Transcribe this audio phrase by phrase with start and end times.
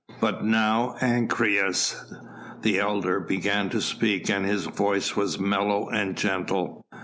[0.19, 1.93] But now Ancyrus,
[2.63, 6.87] the elder, began to speak and his voice was mellow and gentle.